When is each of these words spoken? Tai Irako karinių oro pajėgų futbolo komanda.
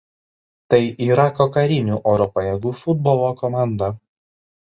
Tai 0.73 0.79
Irako 1.07 1.45
karinių 1.57 1.99
oro 2.13 2.27
pajėgų 2.37 2.73
futbolo 2.79 3.31
komanda. 3.43 3.93